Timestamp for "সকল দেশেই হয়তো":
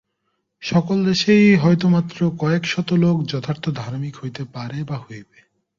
0.63-1.85